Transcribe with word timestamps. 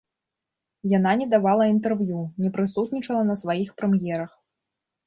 Яна 0.93 1.11
не 1.19 1.27
давала 1.35 1.67
інтэрв'ю, 1.75 2.17
не 2.45 2.49
прысутнічала 2.57 3.23
на 3.33 3.39
сваіх 3.45 3.69
прэм'ерах. 3.81 4.31